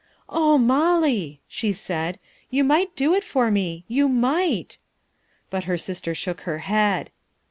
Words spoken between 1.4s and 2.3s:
she said,"